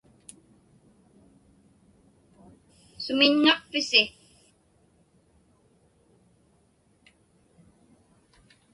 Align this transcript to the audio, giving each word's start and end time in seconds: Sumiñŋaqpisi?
Sumiñŋaqpisi? 3.03 4.01